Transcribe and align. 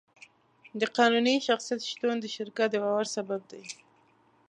د 0.79 0.81
قانوني 0.97 1.35
شخصیت 1.47 1.81
شتون 1.89 2.15
د 2.19 2.25
شرکت 2.35 2.69
د 2.71 2.75
باور 2.83 3.05
سبب 3.15 3.41
دی. 3.51 3.63